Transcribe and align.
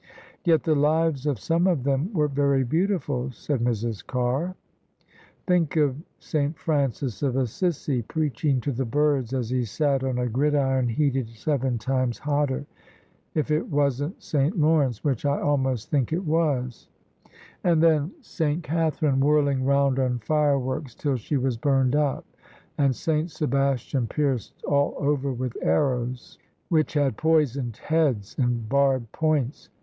"Yet 0.43 0.63
the 0.63 0.73
lives 0.73 1.27
of 1.27 1.37
some 1.39 1.67
of 1.67 1.83
them 1.83 2.11
were 2.11 2.27
very 2.27 2.63
beautiful," 2.63 3.29
said 3.31 3.59
Mrs. 3.59 4.03
Carr;" 4.03 4.55
think 5.47 5.75
of 5.75 5.95
S. 6.19 6.35
Francis 6.55 7.21
of 7.21 7.35
Assisi 7.35 8.01
preaching 8.01 8.59
to 8.61 8.71
the 8.71 8.83
birds 8.83 9.31
as 9.31 9.51
he 9.51 9.63
sat 9.63 10.03
on 10.03 10.17
a 10.17 10.27
gridiron 10.27 10.87
heated 10.87 11.29
seven 11.29 11.77
times 11.77 12.17
hotter, 12.17 12.65
if 13.35 13.51
it 13.51 13.67
wasn't 13.69 14.15
S. 14.17 14.33
Laurence, 14.55 15.03
which 15.03 15.23
I 15.23 15.39
almost 15.39 15.91
think 15.91 16.11
it 16.11 16.25
was; 16.25 16.87
and 17.63 17.83
then 17.83 18.11
S. 18.21 18.41
Catherine, 18.63 19.19
whirling 19.19 19.63
round 19.65 19.99
on 19.99 20.17
fireworks 20.17 20.95
till 20.95 21.15
she 21.17 21.37
was 21.37 21.57
burned 21.57 21.95
up: 21.95 22.25
and 22.75 22.89
S. 22.89 23.33
Sebastian 23.33 24.07
pierced 24.07 24.63
all 24.65 24.95
over 24.97 25.31
with 25.31 25.55
arrows, 25.61 26.39
which 26.69 26.95
had 26.95 27.17
poisoned 27.17 27.77
heads 27.77 28.35
and 28.39 28.67
barbed 28.67 29.11
points. 29.11 29.69